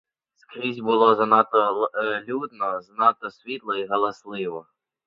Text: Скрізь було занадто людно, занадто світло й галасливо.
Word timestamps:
Скрізь 0.35 0.79
було 0.79 1.15
занадто 1.15 1.89
людно, 2.27 2.81
занадто 2.81 3.31
світло 3.31 3.75
й 3.75 3.85
галасливо. 3.85 4.65